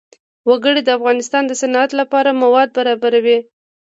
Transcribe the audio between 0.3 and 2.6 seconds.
وګړي د افغانستان د صنعت لپاره